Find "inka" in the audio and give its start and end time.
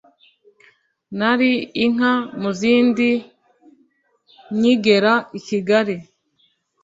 1.85-2.13